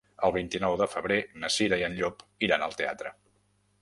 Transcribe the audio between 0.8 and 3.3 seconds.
de febrer na Cira i en Llop iran al teatre.